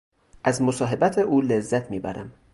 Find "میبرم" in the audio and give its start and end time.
1.91-2.31